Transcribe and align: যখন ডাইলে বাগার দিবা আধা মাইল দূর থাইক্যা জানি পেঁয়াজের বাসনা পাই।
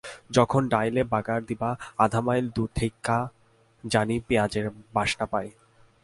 যখন 0.31 0.61
ডাইলে 0.69 1.01
বাগার 1.03 1.41
দিবা 1.45 1.69
আধা 1.97 2.21
মাইল 2.21 2.45
দূর 2.55 2.69
থাইক্যা 2.75 3.17
জানি 3.83 4.15
পেঁয়াজের 4.27 4.65
বাসনা 4.93 5.25
পাই। 5.25 5.47